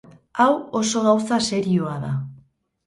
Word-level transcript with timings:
Hau 0.43 0.47
oso 0.81 1.03
gauza 1.09 1.41
serioa 1.51 1.97
da. 2.09 2.13